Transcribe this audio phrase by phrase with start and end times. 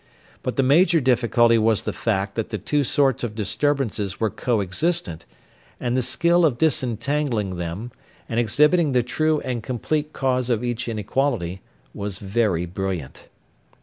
[0.41, 4.59] But the major difficulty was the fact that the two sorts of disturbances were co
[4.59, 5.27] existent,
[5.79, 7.91] and the skill of disentangling them,
[8.27, 11.61] and exhibiting the true and complete cause of each inequality,
[11.93, 13.27] was very brilliant.